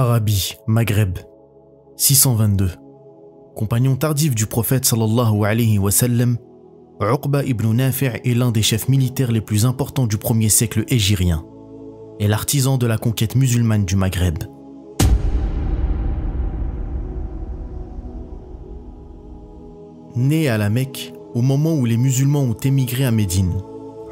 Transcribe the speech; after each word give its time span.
Arabie, 0.00 0.54
Maghreb, 0.68 1.18
622. 1.96 2.70
Compagnon 3.56 3.96
tardif 3.96 4.32
du 4.32 4.46
prophète 4.46 4.84
sallallahu 4.84 5.44
alayhi 5.44 5.80
wa 5.80 5.90
sallam, 5.90 6.36
Uqba 7.00 7.42
ibn 7.42 7.72
Nafi' 7.72 8.06
est 8.24 8.34
l'un 8.36 8.52
des 8.52 8.62
chefs 8.62 8.88
militaires 8.88 9.32
les 9.32 9.40
plus 9.40 9.66
importants 9.66 10.06
du 10.06 10.16
premier 10.16 10.50
siècle 10.50 10.84
égyrien 10.86 11.44
et 12.20 12.28
l'artisan 12.28 12.78
de 12.78 12.86
la 12.86 12.96
conquête 12.96 13.34
musulmane 13.34 13.84
du 13.84 13.96
Maghreb. 13.96 14.38
Né 20.14 20.48
à 20.48 20.58
la 20.58 20.70
Mecque, 20.70 21.12
au 21.34 21.42
moment 21.42 21.74
où 21.74 21.86
les 21.86 21.96
musulmans 21.96 22.42
ont 22.42 22.60
émigré 22.62 23.04
à 23.04 23.10
Médine, 23.10 23.60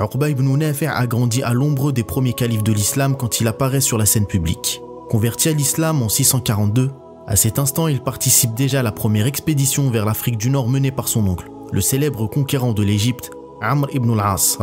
Uqba 0.00 0.30
ibn 0.30 0.56
Nafi' 0.56 0.86
a 0.86 1.06
grandi 1.06 1.42
à 1.42 1.52
l'ombre 1.52 1.92
des 1.92 2.04
premiers 2.04 2.32
califes 2.32 2.64
de 2.64 2.72
l'islam 2.72 3.18
quand 3.18 3.42
il 3.42 3.48
apparaît 3.48 3.82
sur 3.82 3.98
la 3.98 4.06
scène 4.06 4.26
publique. 4.26 4.80
Converti 5.14 5.48
à 5.48 5.52
l'islam 5.52 6.02
en 6.02 6.08
642, 6.08 6.90
à 7.28 7.36
cet 7.36 7.60
instant 7.60 7.86
il 7.86 8.00
participe 8.00 8.52
déjà 8.54 8.80
à 8.80 8.82
la 8.82 8.90
première 8.90 9.28
expédition 9.28 9.88
vers 9.88 10.04
l'Afrique 10.04 10.38
du 10.38 10.50
Nord 10.50 10.68
menée 10.68 10.90
par 10.90 11.06
son 11.06 11.24
oncle, 11.28 11.52
le 11.70 11.80
célèbre 11.80 12.26
conquérant 12.26 12.72
de 12.72 12.82
l'Égypte, 12.82 13.30
Amr 13.62 13.86
ibn 13.94 14.10
al-As, 14.10 14.58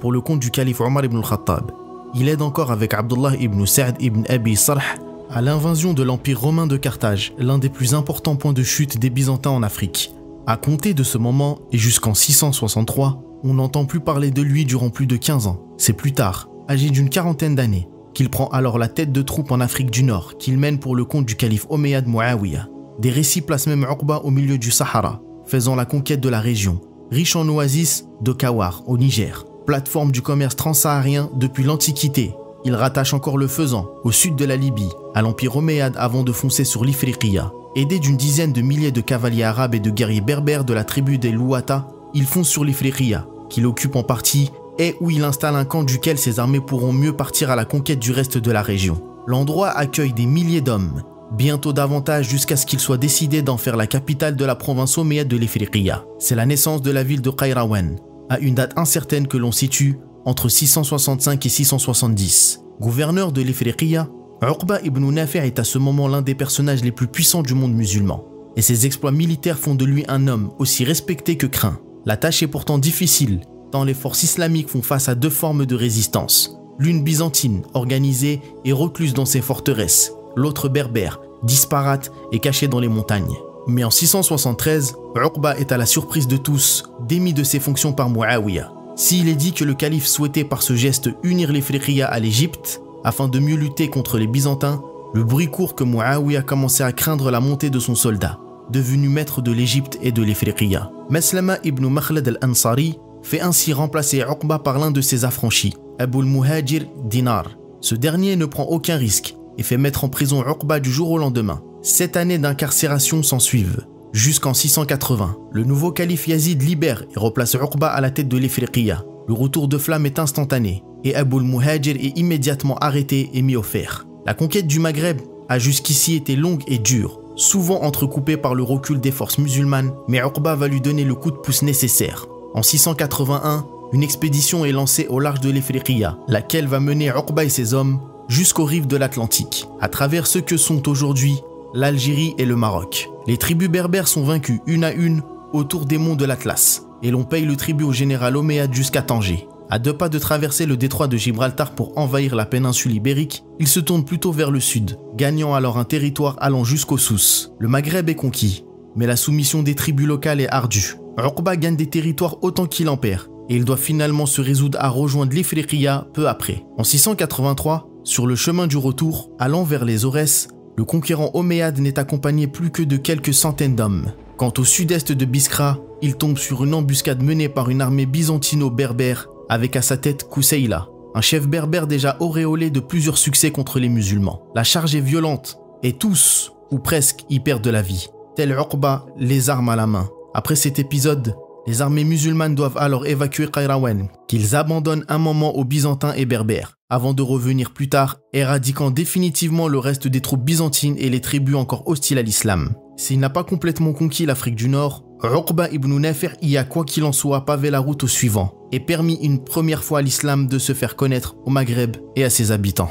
pour 0.00 0.10
le 0.10 0.20
compte 0.20 0.40
du 0.40 0.50
calife 0.50 0.80
Omar 0.80 1.04
ibn 1.04 1.18
al-Khattab. 1.18 1.70
Il 2.16 2.28
aide 2.28 2.42
encore 2.42 2.72
avec 2.72 2.92
Abdullah 2.92 3.36
ibn 3.38 3.64
Sa'd 3.66 4.02
ibn 4.02 4.24
Abi 4.28 4.56
Sarh 4.56 4.82
à 5.30 5.40
l'invasion 5.40 5.92
de 5.92 6.02
l'Empire 6.02 6.40
romain 6.40 6.66
de 6.66 6.76
Carthage, 6.76 7.32
l'un 7.38 7.58
des 7.58 7.68
plus 7.68 7.94
importants 7.94 8.34
points 8.34 8.52
de 8.52 8.64
chute 8.64 8.98
des 8.98 9.10
Byzantins 9.10 9.50
en 9.50 9.62
Afrique. 9.62 10.12
À 10.48 10.56
compter 10.56 10.92
de 10.92 11.04
ce 11.04 11.18
moment 11.18 11.60
et 11.70 11.78
jusqu'en 11.78 12.14
663, 12.14 13.22
on 13.44 13.54
n'entend 13.54 13.84
plus 13.84 14.00
parler 14.00 14.32
de 14.32 14.42
lui 14.42 14.64
durant 14.64 14.90
plus 14.90 15.06
de 15.06 15.16
15 15.16 15.46
ans. 15.46 15.62
C'est 15.78 15.92
plus 15.92 16.14
tard, 16.14 16.48
âgé 16.68 16.90
d'une 16.90 17.08
quarantaine 17.08 17.54
d'années, 17.54 17.86
qu'il 18.14 18.30
prend 18.30 18.48
alors 18.48 18.78
la 18.78 18.88
tête 18.88 19.12
de 19.12 19.22
troupes 19.22 19.52
en 19.52 19.60
Afrique 19.60 19.90
du 19.90 20.02
Nord, 20.02 20.36
qu'il 20.38 20.58
mène 20.58 20.78
pour 20.78 20.96
le 20.96 21.04
compte 21.04 21.26
du 21.26 21.36
calife 21.36 21.66
Omeyyad 21.70 22.06
Muawiyah. 22.06 22.68
Des 22.98 23.10
récits 23.10 23.40
placent 23.40 23.66
même 23.66 23.86
Uqba 23.90 24.20
au 24.24 24.30
milieu 24.30 24.58
du 24.58 24.70
Sahara, 24.70 25.20
faisant 25.46 25.74
la 25.74 25.84
conquête 25.84 26.20
de 26.20 26.28
la 26.28 26.40
région, 26.40 26.80
riche 27.10 27.36
en 27.36 27.48
oasis 27.48 28.06
de 28.20 28.32
Kawar, 28.32 28.82
au 28.86 28.98
Niger, 28.98 29.44
plateforme 29.66 30.12
du 30.12 30.22
commerce 30.22 30.56
transsaharien 30.56 31.30
depuis 31.34 31.64
l'Antiquité. 31.64 32.34
Il 32.64 32.74
rattache 32.74 33.14
encore 33.14 33.38
le 33.38 33.46
Faisan, 33.46 33.88
au 34.04 34.12
sud 34.12 34.36
de 34.36 34.44
la 34.44 34.56
Libye, 34.56 34.90
à 35.14 35.22
l'Empire 35.22 35.56
Omeyyade 35.56 35.94
avant 35.96 36.22
de 36.22 36.32
foncer 36.32 36.64
sur 36.64 36.84
l'Ifriqiya. 36.84 37.52
Aidé 37.74 37.98
d'une 37.98 38.16
dizaine 38.16 38.52
de 38.52 38.60
milliers 38.60 38.92
de 38.92 39.00
cavaliers 39.00 39.44
arabes 39.44 39.74
et 39.74 39.80
de 39.80 39.90
guerriers 39.90 40.20
berbères 40.20 40.64
de 40.64 40.74
la 40.74 40.84
tribu 40.84 41.18
des 41.18 41.30
Louata, 41.30 41.88
il 42.12 42.24
fonce 42.26 42.48
sur 42.48 42.64
l'Ifriqiya, 42.64 43.26
qu'il 43.48 43.66
occupe 43.66 43.96
en 43.96 44.02
partie 44.02 44.50
et 44.80 44.96
où 45.00 45.10
il 45.10 45.22
installe 45.24 45.56
un 45.56 45.66
camp 45.66 45.84
duquel 45.84 46.18
ses 46.18 46.40
armées 46.40 46.60
pourront 46.60 46.92
mieux 46.92 47.12
partir 47.12 47.50
à 47.50 47.56
la 47.56 47.66
conquête 47.66 47.98
du 47.98 48.12
reste 48.12 48.38
de 48.38 48.50
la 48.50 48.62
région. 48.62 49.02
L'endroit 49.26 49.68
accueille 49.68 50.14
des 50.14 50.24
milliers 50.24 50.62
d'hommes, 50.62 51.02
bientôt 51.36 51.74
davantage 51.74 52.30
jusqu'à 52.30 52.56
ce 52.56 52.64
qu'il 52.64 52.80
soit 52.80 52.96
décidé 52.96 53.42
d'en 53.42 53.58
faire 53.58 53.76
la 53.76 53.86
capitale 53.86 54.36
de 54.36 54.44
la 54.44 54.54
province 54.54 54.96
omeyyade 54.96 55.28
de 55.28 55.36
l'Ifriqiya. 55.36 56.04
C'est 56.18 56.34
la 56.34 56.46
naissance 56.46 56.80
de 56.80 56.90
la 56.90 57.04
ville 57.04 57.20
de 57.20 57.28
Qayrawan, 57.28 57.96
à 58.30 58.38
une 58.38 58.54
date 58.54 58.72
incertaine 58.76 59.28
que 59.28 59.36
l'on 59.36 59.52
situe 59.52 59.98
entre 60.24 60.48
665 60.48 61.44
et 61.44 61.48
670. 61.50 62.60
Gouverneur 62.80 63.32
de 63.32 63.42
l'Ifriqiya, 63.42 64.08
Uqba 64.42 64.80
ibn 64.82 65.10
Nafi' 65.10 65.38
est 65.38 65.58
à 65.58 65.64
ce 65.64 65.76
moment 65.76 66.08
l'un 66.08 66.22
des 66.22 66.34
personnages 66.34 66.82
les 66.82 66.92
plus 66.92 67.06
puissants 67.06 67.42
du 67.42 67.52
monde 67.52 67.74
musulman, 67.74 68.24
et 68.56 68.62
ses 68.62 68.86
exploits 68.86 69.12
militaires 69.12 69.58
font 69.58 69.74
de 69.74 69.84
lui 69.84 70.06
un 70.08 70.26
homme 70.26 70.52
aussi 70.58 70.84
respecté 70.84 71.36
que 71.36 71.46
craint. 71.46 71.78
La 72.06 72.16
tâche 72.16 72.42
est 72.42 72.46
pourtant 72.46 72.78
difficile, 72.78 73.42
tant 73.70 73.84
les 73.84 73.94
forces 73.94 74.22
islamiques 74.22 74.68
font 74.68 74.82
face 74.82 75.08
à 75.08 75.14
deux 75.14 75.30
formes 75.30 75.66
de 75.66 75.74
résistance. 75.74 76.56
L'une 76.78 77.02
byzantine, 77.02 77.62
organisée 77.74 78.40
et 78.64 78.72
recluse 78.72 79.14
dans 79.14 79.26
ses 79.26 79.40
forteresses, 79.40 80.12
l'autre 80.36 80.68
berbère, 80.68 81.20
disparate 81.42 82.10
et 82.32 82.38
cachée 82.38 82.68
dans 82.68 82.80
les 82.80 82.88
montagnes. 82.88 83.36
Mais 83.66 83.84
en 83.84 83.90
673, 83.90 84.96
Uqba 85.14 85.58
est 85.58 85.72
à 85.72 85.76
la 85.76 85.86
surprise 85.86 86.26
de 86.26 86.36
tous, 86.36 86.84
démis 87.06 87.34
de 87.34 87.44
ses 87.44 87.60
fonctions 87.60 87.92
par 87.92 88.08
Muawiyah. 88.08 88.72
S'il 88.96 89.28
est 89.28 89.34
dit 89.34 89.52
que 89.52 89.64
le 89.64 89.74
calife 89.74 90.06
souhaitait 90.06 90.44
par 90.44 90.62
ce 90.62 90.74
geste 90.74 91.10
unir 91.22 91.52
les 91.52 92.02
à 92.02 92.18
l'Égypte, 92.18 92.82
afin 93.04 93.28
de 93.28 93.38
mieux 93.38 93.56
lutter 93.56 93.88
contre 93.88 94.18
les 94.18 94.26
Byzantins, 94.26 94.82
le 95.14 95.24
bruit 95.24 95.48
court 95.48 95.74
que 95.74 95.84
Muawiyah 95.84 96.42
commençait 96.42 96.84
à 96.84 96.92
craindre 96.92 97.30
la 97.30 97.40
montée 97.40 97.70
de 97.70 97.78
son 97.78 97.94
soldat, 97.94 98.38
devenu 98.70 99.08
maître 99.08 99.42
de 99.42 99.52
l'Égypte 99.52 99.98
et 100.02 100.12
de 100.12 100.22
l'Ifriqiya. 100.22 100.90
Maslama 101.08 101.58
ibn 101.64 101.86
Makhlad 101.88 102.28
al-Ansari 102.28 102.98
fait 103.22 103.40
ainsi 103.40 103.72
remplacer 103.72 104.20
Uqba 104.20 104.58
par 104.58 104.78
l'un 104.78 104.90
de 104.90 105.00
ses 105.00 105.24
affranchis, 105.24 105.74
Abu 105.98 106.18
al-Muhajir 106.18 106.86
Dinar. 107.04 107.50
Ce 107.80 107.94
dernier 107.94 108.36
ne 108.36 108.46
prend 108.46 108.64
aucun 108.64 108.96
risque 108.96 109.34
et 109.58 109.62
fait 109.62 109.76
mettre 109.76 110.04
en 110.04 110.08
prison 110.08 110.44
Uqba 110.46 110.80
du 110.80 110.90
jour 110.90 111.10
au 111.10 111.18
lendemain. 111.18 111.62
Sept 111.82 112.16
années 112.16 112.38
d'incarcération 112.38 113.22
s'ensuivent. 113.22 113.86
Jusqu'en 114.12 114.54
680, 114.54 115.36
le 115.52 115.64
nouveau 115.64 115.92
calife 115.92 116.26
Yazid 116.26 116.62
libère 116.62 117.04
et 117.14 117.18
replace 117.18 117.54
Uqba 117.54 117.88
à 117.88 118.00
la 118.00 118.10
tête 118.10 118.28
de 118.28 118.36
l'Ifriqiya. 118.36 119.04
Le 119.28 119.34
retour 119.34 119.68
de 119.68 119.78
flamme 119.78 120.06
est 120.06 120.18
instantané 120.18 120.82
et 121.04 121.14
Abu 121.14 121.36
al-Muhajir 121.36 121.96
est 121.96 122.18
immédiatement 122.18 122.76
arrêté 122.78 123.30
et 123.34 123.42
mis 123.42 123.56
au 123.56 123.62
fer. 123.62 124.06
La 124.26 124.34
conquête 124.34 124.66
du 124.66 124.80
Maghreb 124.80 125.20
a 125.48 125.58
jusqu'ici 125.58 126.14
été 126.14 126.36
longue 126.36 126.62
et 126.66 126.78
dure, 126.78 127.20
souvent 127.36 127.82
entrecoupée 127.82 128.36
par 128.36 128.54
le 128.54 128.62
recul 128.62 129.00
des 129.00 129.10
forces 129.10 129.38
musulmanes, 129.38 129.92
mais 130.08 130.18
Uqba 130.18 130.54
va 130.54 130.68
lui 130.68 130.80
donner 130.80 131.04
le 131.04 131.14
coup 131.14 131.30
de 131.30 131.36
pouce 131.36 131.62
nécessaire. 131.62 132.26
En 132.52 132.62
681, 132.62 133.64
une 133.92 134.02
expédition 134.02 134.64
est 134.64 134.72
lancée 134.72 135.06
au 135.08 135.20
large 135.20 135.40
de 135.40 135.50
l'Ifriqiya, 135.50 136.18
laquelle 136.26 136.66
va 136.66 136.80
mener 136.80 137.08
Uqba 137.08 137.44
et 137.44 137.48
ses 137.48 137.74
hommes 137.74 138.00
jusqu'aux 138.28 138.64
rives 138.64 138.88
de 138.88 138.96
l'Atlantique, 138.96 139.68
à 139.80 139.88
travers 139.88 140.26
ce 140.26 140.40
que 140.40 140.56
sont 140.56 140.88
aujourd'hui 140.88 141.40
l'Algérie 141.74 142.34
et 142.38 142.44
le 142.44 142.56
Maroc. 142.56 143.08
Les 143.28 143.36
tribus 143.36 143.68
berbères 143.68 144.08
sont 144.08 144.24
vaincues 144.24 144.60
une 144.66 144.82
à 144.82 144.92
une 144.92 145.22
autour 145.52 145.86
des 145.86 145.98
monts 145.98 146.16
de 146.16 146.24
l'Atlas, 146.24 146.86
et 147.04 147.12
l'on 147.12 147.24
paye 147.24 147.44
le 147.44 147.56
tribut 147.56 147.84
au 147.84 147.92
général 147.92 148.36
Omeyyade 148.36 148.74
jusqu'à 148.74 149.02
Tanger. 149.02 149.46
À 149.70 149.78
deux 149.78 149.92
pas 149.92 150.08
de 150.08 150.18
traverser 150.18 150.66
le 150.66 150.76
détroit 150.76 151.06
de 151.06 151.16
Gibraltar 151.16 151.70
pour 151.76 151.96
envahir 151.96 152.34
la 152.34 152.46
péninsule 152.46 152.94
ibérique, 152.94 153.44
il 153.60 153.68
se 153.68 153.78
tourne 153.78 154.04
plutôt 154.04 154.32
vers 154.32 154.50
le 154.50 154.58
sud, 154.58 154.98
gagnant 155.14 155.54
alors 155.54 155.78
un 155.78 155.84
territoire 155.84 156.36
allant 156.40 156.64
jusqu'au 156.64 156.98
Sousse. 156.98 157.52
Le 157.60 157.68
Maghreb 157.68 158.08
est 158.08 158.16
conquis, 158.16 158.64
mais 158.96 159.06
la 159.06 159.14
soumission 159.14 159.62
des 159.62 159.76
tribus 159.76 160.08
locales 160.08 160.40
est 160.40 160.50
ardue. 160.50 160.96
Uqba 161.26 161.56
gagne 161.56 161.76
des 161.76 161.88
territoires 161.88 162.36
autant 162.42 162.66
qu'il 162.66 162.88
en 162.88 162.96
perd, 162.96 163.28
et 163.48 163.56
il 163.56 163.64
doit 163.64 163.76
finalement 163.76 164.26
se 164.26 164.40
résoudre 164.40 164.78
à 164.80 164.88
rejoindre 164.88 165.34
l'Ifriqiya 165.34 166.06
peu 166.14 166.28
après. 166.28 166.64
En 166.78 166.84
683, 166.84 167.88
sur 168.04 168.26
le 168.26 168.36
chemin 168.36 168.66
du 168.66 168.76
retour, 168.76 169.30
allant 169.38 169.64
vers 169.64 169.84
les 169.84 170.04
Aurès, 170.04 170.48
le 170.76 170.84
conquérant 170.84 171.30
Omeyyade 171.34 171.78
n'est 171.78 171.98
accompagné 171.98 172.46
plus 172.46 172.70
que 172.70 172.82
de 172.82 172.96
quelques 172.96 173.34
centaines 173.34 173.76
d'hommes. 173.76 174.12
Quant 174.36 174.52
au 174.56 174.64
sud-est 174.64 175.12
de 175.12 175.24
Biskra, 175.24 175.78
il 176.00 176.14
tombe 176.14 176.38
sur 176.38 176.64
une 176.64 176.74
embuscade 176.74 177.22
menée 177.22 177.48
par 177.48 177.68
une 177.68 177.82
armée 177.82 178.06
byzantino-berbère 178.06 179.28
avec 179.50 179.76
à 179.76 179.82
sa 179.82 179.96
tête 179.96 180.28
Kousseïla, 180.28 180.88
un 181.14 181.20
chef 181.20 181.46
berbère 181.48 181.86
déjà 181.86 182.16
auréolé 182.20 182.70
de 182.70 182.80
plusieurs 182.80 183.18
succès 183.18 183.50
contre 183.50 183.80
les 183.80 183.88
musulmans. 183.88 184.42
La 184.54 184.64
charge 184.64 184.94
est 184.94 185.00
violente 185.00 185.58
et 185.82 185.92
tous, 185.92 186.52
ou 186.70 186.78
presque, 186.78 187.24
y 187.28 187.40
perdent 187.40 187.64
de 187.64 187.70
la 187.70 187.82
vie. 187.82 188.08
Tel 188.36 188.52
Uqba, 188.52 189.06
les 189.18 189.50
armes 189.50 189.68
à 189.68 189.76
la 189.76 189.88
main. 189.88 190.08
Après 190.34 190.56
cet 190.56 190.78
épisode, 190.78 191.34
les 191.66 191.82
armées 191.82 192.04
musulmanes 192.04 192.54
doivent 192.54 192.78
alors 192.78 193.06
évacuer 193.06 193.48
Qayrawan, 193.48 194.08
qu'ils 194.28 194.56
abandonnent 194.56 195.04
un 195.08 195.18
moment 195.18 195.56
aux 195.56 195.64
Byzantins 195.64 196.14
et 196.14 196.24
Berbères, 196.24 196.78
avant 196.88 197.14
de 197.14 197.22
revenir 197.22 197.72
plus 197.72 197.88
tard, 197.88 198.18
éradiquant 198.32 198.90
définitivement 198.90 199.68
le 199.68 199.78
reste 199.78 200.08
des 200.08 200.20
troupes 200.20 200.44
byzantines 200.44 200.96
et 200.98 201.10
les 201.10 201.20
tribus 201.20 201.56
encore 201.56 201.86
hostiles 201.86 202.18
à 202.18 202.22
l'islam. 202.22 202.74
S'il 202.96 203.18
n'a 203.18 203.30
pas 203.30 203.44
complètement 203.44 203.92
conquis 203.92 204.26
l'Afrique 204.26 204.56
du 204.56 204.68
Nord, 204.68 205.04
Uqba 205.22 205.68
ibn 205.70 205.98
Nafir 205.98 206.34
y 206.42 206.56
a 206.56 206.64
quoi 206.64 206.84
qu'il 206.84 207.04
en 207.04 207.12
soit 207.12 207.44
pavé 207.44 207.70
la 207.70 207.78
route 207.78 208.04
au 208.04 208.08
suivant 208.08 208.54
et 208.72 208.80
permis 208.80 209.18
une 209.22 209.44
première 209.44 209.84
fois 209.84 209.98
à 209.98 210.02
l'islam 210.02 210.46
de 210.46 210.58
se 210.58 210.72
faire 210.72 210.96
connaître 210.96 211.36
au 211.44 211.50
Maghreb 211.50 211.96
et 212.16 212.24
à 212.24 212.30
ses 212.30 212.52
habitants. 212.52 212.90